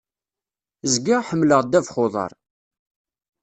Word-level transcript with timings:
Zgiɣ 0.93 1.21
ḥemmleɣ 1.29 1.61
ddabex 1.63 1.93
uḍaṛ. 2.03 2.31